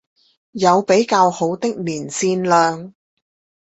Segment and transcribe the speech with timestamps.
[0.53, 2.95] 有比較好的連線量